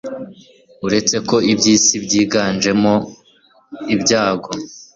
uretse 0.85 1.15
ko 1.29 1.35
iby'isi 1.51 1.95
byiganjemo 2.03 2.93
ibyago 3.93 4.51